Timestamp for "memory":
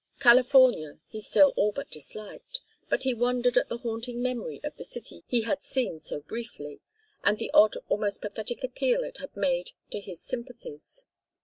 4.19-4.59